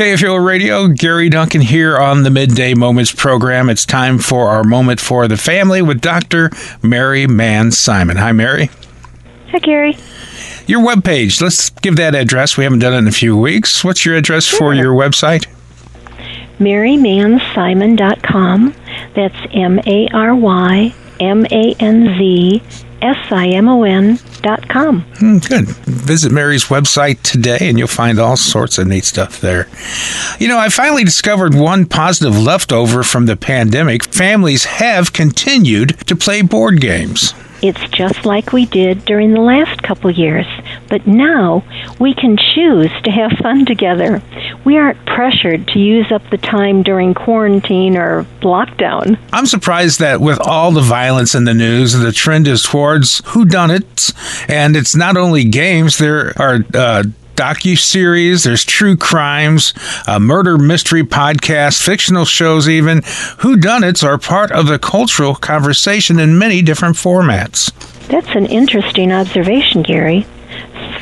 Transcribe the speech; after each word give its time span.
KFUO 0.00 0.40
Radio, 0.42 0.88
Gary 0.88 1.28
Duncan 1.28 1.60
here 1.60 1.98
on 1.98 2.22
the 2.22 2.30
Midday 2.30 2.72
Moments 2.72 3.12
program. 3.12 3.68
It's 3.68 3.84
time 3.84 4.18
for 4.18 4.48
our 4.48 4.64
moment 4.64 4.98
for 4.98 5.28
the 5.28 5.36
family 5.36 5.82
with 5.82 6.00
Dr. 6.00 6.50
Mary 6.82 7.26
Manz 7.26 7.76
Simon. 7.76 8.16
Hi, 8.16 8.32
Mary. 8.32 8.70
Hi, 9.48 9.58
Gary. 9.58 9.98
Your 10.66 10.80
webpage, 10.80 11.42
let's 11.42 11.68
give 11.68 11.96
that 11.96 12.14
address. 12.14 12.56
We 12.56 12.64
haven't 12.64 12.78
done 12.78 12.94
it 12.94 12.98
in 13.00 13.08
a 13.08 13.12
few 13.12 13.36
weeks. 13.36 13.84
What's 13.84 14.06
your 14.06 14.16
address 14.16 14.44
sure. 14.44 14.58
for 14.58 14.72
your 14.72 14.94
website? 14.94 15.46
MaryManzSimon.com. 16.58 18.74
That's 19.14 19.36
M 19.52 19.80
A 19.86 20.08
R 20.14 20.34
Y 20.34 20.94
M 21.20 21.44
A 21.44 21.74
N 21.78 22.16
Z 22.16 22.62
S 23.02 23.30
I 23.30 23.48
M 23.48 23.68
O 23.68 23.82
N 23.82 24.18
Hmm, 25.18 25.38
good. 25.38 25.66
Visit 25.68 26.32
Mary's 26.32 26.64
website 26.64 27.22
today 27.22 27.58
and 27.60 27.78
you'll 27.78 27.88
find 27.88 28.18
all 28.18 28.36
sorts 28.36 28.78
of 28.78 28.86
neat 28.86 29.04
stuff 29.04 29.40
there. 29.40 29.68
You 30.38 30.48
know, 30.48 30.58
I 30.58 30.68
finally 30.68 31.04
discovered 31.04 31.54
one 31.54 31.86
positive 31.86 32.38
leftover 32.38 33.02
from 33.02 33.26
the 33.26 33.36
pandemic. 33.36 34.04
Families 34.04 34.64
have 34.64 35.12
continued 35.12 35.98
to 36.06 36.16
play 36.16 36.42
board 36.42 36.80
games. 36.80 37.34
It's 37.62 37.88
just 37.90 38.24
like 38.24 38.52
we 38.52 38.64
did 38.64 39.04
during 39.04 39.32
the 39.34 39.40
last 39.40 39.82
couple 39.82 40.10
years, 40.10 40.46
but 40.90 41.06
now 41.06 41.64
we 41.98 42.12
can 42.12 42.36
choose 42.36 42.90
to 43.04 43.10
have 43.10 43.32
fun 43.40 43.64
together. 43.64 44.20
We 44.64 44.76
aren't 44.76 45.04
pressured 45.06 45.68
to 45.68 45.78
use 45.78 46.12
up 46.12 46.28
the 46.30 46.36
time 46.36 46.82
during 46.82 47.14
quarantine 47.14 47.96
or 47.96 48.26
lockdown. 48.42 49.18
I'm 49.32 49.46
surprised 49.46 50.00
that 50.00 50.20
with 50.20 50.40
all 50.40 50.72
the 50.72 50.80
violence 50.82 51.34
in 51.34 51.44
the 51.44 51.54
news, 51.54 51.92
the 51.92 52.12
trend 52.12 52.48
is 52.48 52.64
towards 52.64 53.20
whodunits, 53.22 54.12
and 54.50 54.76
it's 54.76 54.94
not 54.94 55.16
only 55.16 55.44
games. 55.44 55.98
There 55.98 56.34
are 56.38 56.56
uh, 56.74 57.04
docu 57.36 57.78
series. 57.78 58.44
There's 58.44 58.64
true 58.64 58.96
crimes, 58.96 59.72
a 60.06 60.20
murder 60.20 60.58
mystery 60.58 61.04
podcast, 61.04 61.82
fictional 61.82 62.24
shows. 62.24 62.68
Even 62.68 63.00
whodunits 63.00 64.04
are 64.04 64.18
part 64.18 64.52
of 64.52 64.66
the 64.66 64.78
cultural 64.78 65.34
conversation 65.34 66.18
in 66.18 66.38
many 66.38 66.60
different 66.60 66.96
formats. 66.96 67.72
That's 68.08 68.34
an 68.34 68.46
interesting 68.46 69.12
observation, 69.12 69.82
Gary. 69.82 70.26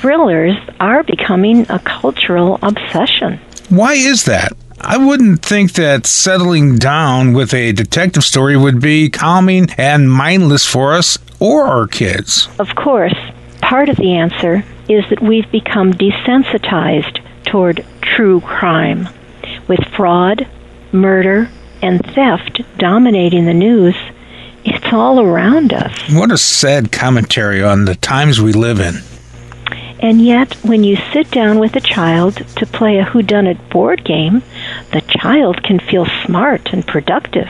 Thrillers 0.00 0.56
are 0.78 1.02
becoming 1.02 1.66
a 1.68 1.80
cultural 1.80 2.58
obsession. 2.62 3.40
Why 3.68 3.94
is 3.94 4.24
that? 4.26 4.52
I 4.80 4.96
wouldn't 4.96 5.44
think 5.44 5.72
that 5.72 6.06
settling 6.06 6.76
down 6.78 7.32
with 7.32 7.52
a 7.52 7.72
detective 7.72 8.22
story 8.22 8.56
would 8.56 8.80
be 8.80 9.10
calming 9.10 9.68
and 9.76 10.10
mindless 10.10 10.64
for 10.64 10.94
us 10.94 11.18
or 11.40 11.64
our 11.64 11.88
kids. 11.88 12.48
Of 12.60 12.76
course, 12.76 13.16
part 13.60 13.88
of 13.88 13.96
the 13.96 14.14
answer 14.14 14.64
is 14.88 15.04
that 15.10 15.20
we've 15.20 15.50
become 15.50 15.92
desensitized 15.92 17.20
toward 17.46 17.84
true 18.00 18.40
crime. 18.40 19.08
With 19.66 19.84
fraud, 19.96 20.46
murder, 20.92 21.50
and 21.82 22.04
theft 22.14 22.62
dominating 22.78 23.46
the 23.46 23.54
news, 23.54 23.96
it's 24.64 24.92
all 24.92 25.20
around 25.20 25.72
us. 25.72 25.92
What 26.12 26.30
a 26.30 26.38
sad 26.38 26.92
commentary 26.92 27.62
on 27.62 27.84
the 27.84 27.96
times 27.96 28.40
we 28.40 28.52
live 28.52 28.78
in. 28.78 28.94
And 30.00 30.24
yet, 30.24 30.54
when 30.64 30.84
you 30.84 30.96
sit 31.12 31.30
down 31.30 31.58
with 31.58 31.74
a 31.76 31.80
child 31.80 32.36
to 32.56 32.66
play 32.66 32.98
a 32.98 33.04
whodunit 33.04 33.68
board 33.70 34.04
game, 34.04 34.42
the 34.92 35.00
child 35.00 35.62
can 35.62 35.80
feel 35.80 36.06
smart 36.24 36.72
and 36.72 36.86
productive. 36.86 37.48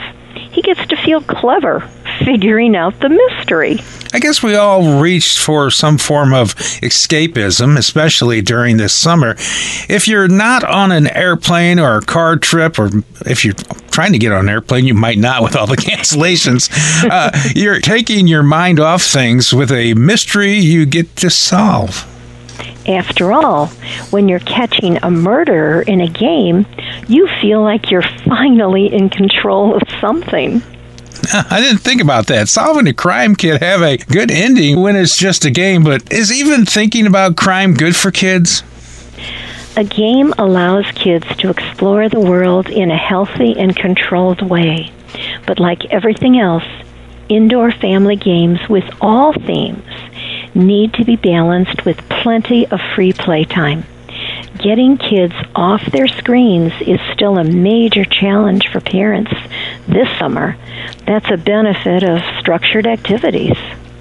He 0.51 0.63
gets 0.63 0.87
to 0.87 0.97
feel 0.97 1.21
clever 1.21 1.89
figuring 2.25 2.75
out 2.75 2.99
the 3.01 3.09
mystery. 3.09 3.79
I 4.13 4.19
guess 4.19 4.43
we 4.43 4.57
all 4.57 5.01
reached 5.01 5.39
for 5.39 5.71
some 5.71 5.99
form 5.99 6.33
of 6.33 6.55
escapism, 6.57 7.77
especially 7.77 8.41
during 8.41 8.77
this 8.77 8.95
summer. 8.95 9.37
If 9.89 10.09
you're 10.09 10.29
not 10.29 10.65
on 10.65 10.91
an 10.91 11.07
airplane 11.09 11.79
or 11.79 11.99
a 11.99 12.03
car 12.03 12.37
trip, 12.37 12.79
or 12.79 12.91
if 13.27 13.45
you're 13.45 13.55
trying 13.91 14.13
to 14.13 14.19
get 14.19 14.33
on 14.33 14.41
an 14.41 14.49
airplane, 14.49 14.87
you 14.87 14.95
might 14.95 15.19
not 15.19 15.43
with 15.43 15.55
all 15.55 15.67
the 15.67 15.77
cancellations. 15.77 16.71
Uh, 17.09 17.31
you're 17.55 17.81
taking 17.81 18.27
your 18.27 18.43
mind 18.43 18.81
off 18.81 19.03
things 19.03 19.53
with 19.53 19.71
a 19.71 19.95
mystery 19.95 20.55
you 20.55 20.87
get 20.87 21.15
to 21.17 21.31
solve. 21.31 22.07
After 22.89 23.33
all, 23.33 23.67
when 24.11 24.29
you're 24.29 24.39
catching 24.39 24.97
a 25.03 25.11
murderer 25.11 25.83
in 25.83 26.01
a 26.01 26.09
game, 26.09 26.65
you 27.07 27.29
feel 27.41 27.63
like 27.63 27.91
you're 27.91 28.03
finally 28.25 28.93
in 28.93 29.11
control 29.11 29.77
of 29.77 29.83
something. 30.01 30.63
I 31.33 31.61
didn't 31.61 31.83
think 31.83 32.01
about 32.01 32.29
that. 32.29 32.49
Solving 32.49 32.87
a 32.87 32.95
crime 32.95 33.37
can 33.37 33.59
have 33.59 33.83
a 33.83 33.99
good 33.99 34.31
ending 34.31 34.81
when 34.81 34.97
it's 34.97 35.17
just 35.17 35.45
a 35.45 35.51
game, 35.51 35.85
but 35.85 36.11
is 36.11 36.33
even 36.33 36.65
thinking 36.65 37.07
about 37.07 37.37
crime 37.37 37.75
good 37.75 37.95
for 37.95 38.11
kids? 38.11 38.63
A 39.77 39.85
game 39.85 40.33
allows 40.39 40.87
kids 40.93 41.27
to 41.37 41.51
explore 41.51 42.09
the 42.09 42.21
world 42.21 42.69
in 42.69 42.91
a 42.91 42.97
healthy 42.97 43.55
and 43.59 43.77
controlled 43.77 44.41
way. 44.41 44.91
But 45.47 45.61
like 45.61 45.85
everything 45.87 46.39
else, 46.39 46.65
indoor 47.29 47.71
family 47.71 48.17
games 48.17 48.61
with 48.69 48.85
all 49.01 49.35
themes 49.35 49.85
need 50.59 50.93
to 50.95 51.05
be 51.05 51.17
balanced 51.17 51.85
with 51.85 51.97
plenty 52.09 52.67
of 52.67 52.81
free 52.95 53.13
playtime. 53.13 53.85
Getting 54.59 54.99
kids 54.99 55.35
off 55.55 55.85
their 55.93 56.09
screens 56.09 56.73
is 56.81 57.01
still 57.13 57.39
a 57.39 57.45
major 57.45 58.05
challenge 58.05 58.69
for 58.69 58.81
parents 58.81 59.33
this 59.87 60.09
summer 60.19 60.57
that's 61.07 61.31
a 61.31 61.37
benefit 61.37 62.03
of 62.03 62.21
structured 62.41 62.87
activities. 62.87 63.57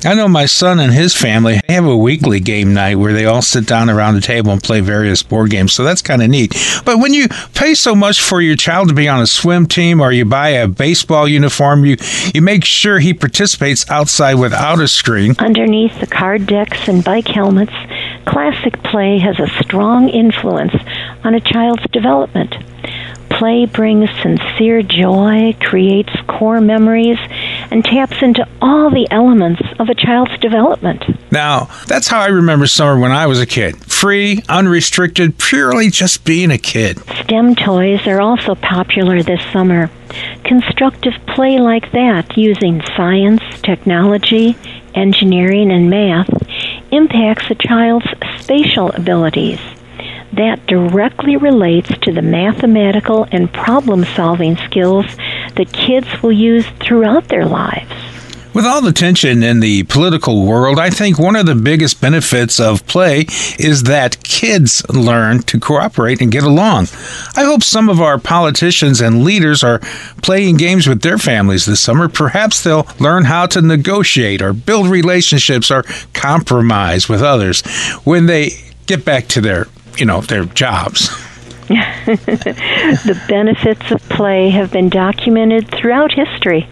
I 0.05 0.13
know 0.13 0.27
my 0.27 0.45
son 0.45 0.79
and 0.79 0.93
his 0.93 1.15
family 1.15 1.59
have 1.67 1.85
a 1.85 1.97
weekly 1.97 2.39
game 2.39 2.73
night 2.73 2.95
where 2.95 3.13
they 3.13 3.25
all 3.25 3.41
sit 3.41 3.65
down 3.65 3.89
around 3.89 4.13
the 4.13 4.21
table 4.21 4.51
and 4.51 4.61
play 4.61 4.79
various 4.79 5.23
board 5.23 5.49
games. 5.49 5.73
So 5.73 5.83
that's 5.83 6.03
kind 6.03 6.21
of 6.21 6.29
neat. 6.29 6.55
But 6.85 6.99
when 6.99 7.13
you 7.13 7.27
pay 7.55 7.73
so 7.73 7.95
much 7.95 8.21
for 8.21 8.39
your 8.39 8.55
child 8.55 8.89
to 8.89 8.93
be 8.93 9.09
on 9.09 9.21
a 9.21 9.27
swim 9.27 9.65
team 9.65 9.99
or 9.99 10.11
you 10.11 10.23
buy 10.23 10.49
a 10.49 10.67
baseball 10.67 11.27
uniform, 11.27 11.83
you, 11.83 11.97
you 12.33 12.43
make 12.43 12.63
sure 12.63 12.99
he 12.99 13.13
participates 13.13 13.89
outside 13.89 14.35
without 14.35 14.79
a 14.79 14.87
screen. 14.87 15.35
Underneath 15.39 15.99
the 15.99 16.07
card 16.07 16.45
decks 16.45 16.87
and 16.87 17.03
bike 17.03 17.27
helmets, 17.27 17.73
classic 18.25 18.81
play 18.83 19.17
has 19.17 19.39
a 19.39 19.47
strong 19.63 20.09
influence 20.09 20.75
on 21.23 21.33
a 21.33 21.41
child's 21.41 21.83
development. 21.91 22.55
Play 23.29 23.65
brings 23.65 24.09
sincere 24.21 24.81
joy, 24.81 25.55
creates 25.59 26.13
core 26.27 26.61
memories, 26.61 27.19
and 27.71 27.83
taps 27.83 28.21
into 28.21 28.47
all 28.61 28.89
the 28.89 29.07
elements 29.11 29.61
of 29.79 29.89
a 29.89 29.95
child's 29.95 30.37
development. 30.39 31.03
Now, 31.31 31.69
that's 31.87 32.07
how 32.07 32.19
I 32.19 32.27
remember 32.27 32.67
summer 32.67 32.99
when 32.99 33.11
I 33.11 33.27
was 33.27 33.39
a 33.39 33.45
kid 33.45 33.75
free, 33.97 34.43
unrestricted, 34.47 35.39
purely 35.39 35.89
just 35.89 36.23
being 36.23 36.51
a 36.51 36.57
kid. 36.57 36.99
STEM 37.23 37.55
toys 37.55 38.05
are 38.05 38.21
also 38.21 38.53
popular 38.53 39.23
this 39.23 39.41
summer. 39.51 39.89
Constructive 40.43 41.13
play 41.25 41.57
like 41.57 41.91
that, 41.93 42.37
using 42.37 42.81
science, 42.95 43.41
technology, 43.63 44.55
engineering, 44.93 45.71
and 45.71 45.89
math, 45.89 46.29
impacts 46.91 47.49
a 47.49 47.55
child's 47.55 48.05
spatial 48.39 48.91
abilities 48.91 49.59
that 50.33 50.63
directly 50.67 51.35
relates 51.35 51.89
to 52.03 52.11
the 52.11 52.21
mathematical 52.21 53.27
and 53.31 53.51
problem 53.51 54.05
solving 54.05 54.55
skills 54.57 55.05
that 55.57 55.71
kids 55.73 56.07
will 56.21 56.31
use 56.31 56.65
throughout 56.79 57.27
their 57.27 57.45
lives. 57.45 57.91
With 58.53 58.65
all 58.65 58.81
the 58.81 58.91
tension 58.91 59.43
in 59.43 59.59
the 59.59 59.83
political 59.83 60.47
world, 60.47 60.79
I 60.79 60.89
think 60.89 61.19
one 61.19 61.35
of 61.35 61.45
the 61.45 61.53
biggest 61.53 62.01
benefits 62.01 62.59
of 62.59 62.87
play 62.87 63.27
is 63.59 63.83
that 63.83 64.23
kids 64.23 64.83
learn 64.89 65.43
to 65.43 65.59
cooperate 65.59 66.21
and 66.21 66.31
get 66.31 66.43
along. 66.43 66.87
I 67.35 67.43
hope 67.43 67.61
some 67.61 67.87
of 67.87 68.01
our 68.01 68.17
politicians 68.17 68.99
and 68.99 69.23
leaders 69.23 69.63
are 69.63 69.77
playing 70.23 70.57
games 70.57 70.87
with 70.87 71.03
their 71.03 71.19
families 71.19 71.65
this 71.67 71.81
summer. 71.81 72.09
Perhaps 72.09 72.63
they'll 72.63 72.87
learn 72.99 73.25
how 73.25 73.45
to 73.45 73.61
negotiate 73.61 74.41
or 74.41 74.53
build 74.53 74.87
relationships 74.87 75.69
or 75.69 75.83
compromise 76.13 77.07
with 77.07 77.21
others 77.21 77.61
when 78.05 78.25
they 78.25 78.51
get 78.87 79.05
back 79.05 79.27
to 79.27 79.41
their 79.41 79.67
you 79.97 80.05
know, 80.05 80.21
their 80.21 80.45
jobs. 80.45 81.09
the 81.75 83.21
benefits 83.27 83.91
of 83.91 84.01
play 84.09 84.49
have 84.49 84.71
been 84.71 84.89
documented 84.89 85.69
throughout 85.69 86.11
history. 86.13 86.67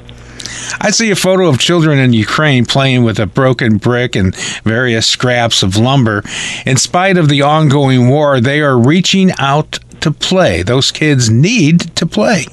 I 0.80 0.92
see 0.92 1.12
a 1.12 1.16
photo 1.16 1.48
of 1.48 1.60
children 1.60 2.00
in 2.00 2.14
Ukraine 2.14 2.66
playing 2.66 3.04
with 3.04 3.20
a 3.20 3.26
broken 3.26 3.78
brick 3.78 4.16
and 4.16 4.36
various 4.64 5.08
scraps 5.08 5.64
of 5.64 5.78
lumber. 5.78 6.24
In 6.66 6.78
spite 6.78 7.18
of 7.18 7.30
the 7.30 7.42
ongoing 7.42 8.10
war, 8.10 8.40
they 8.40 8.62
are 8.62 8.78
reaching 8.78 9.32
out 9.38 9.80
to 10.02 10.12
play. 10.12 10.64
Those 10.64 10.92
kids 10.92 11.30
need 11.30 11.80
to 11.96 12.06
play. 12.06 12.46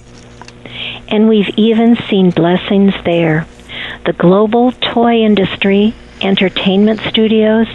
And 1.09 1.29
we've 1.29 1.51
even 1.57 1.97
seen 2.09 2.31
blessings 2.31 2.95
there. 3.05 3.47
The 4.07 4.15
global 4.15 4.73
toy 4.73 5.17
industry, 5.21 5.95
entertainment 6.23 7.01
studios, 7.01 7.67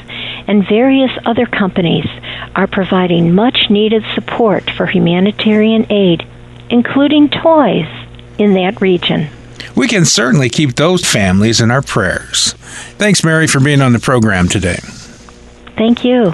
and 0.47 0.67
various 0.67 1.11
other 1.25 1.45
companies 1.45 2.07
are 2.55 2.67
providing 2.67 3.33
much 3.33 3.69
needed 3.69 4.03
support 4.15 4.69
for 4.71 4.85
humanitarian 4.85 5.85
aid, 5.91 6.27
including 6.69 7.29
toys, 7.29 7.87
in 8.37 8.53
that 8.53 8.81
region. 8.81 9.29
We 9.75 9.87
can 9.87 10.05
certainly 10.05 10.49
keep 10.49 10.75
those 10.75 11.05
families 11.05 11.61
in 11.61 11.71
our 11.71 11.81
prayers. 11.81 12.53
Thanks, 12.97 13.23
Mary, 13.23 13.47
for 13.47 13.59
being 13.59 13.81
on 13.81 13.93
the 13.93 13.99
program 13.99 14.47
today. 14.47 14.79
Thank 15.75 16.03
you. 16.03 16.33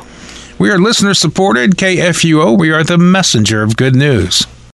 We 0.60 0.69
are 0.69 0.80
listener 0.80 1.13
supported 1.13 1.71
KFUO. 1.71 2.57
We 2.57 2.71
are 2.71 2.83
the 2.83 2.98
messenger 2.98 3.62
of 3.62 3.75
good 3.75 3.95
news. 3.95 4.45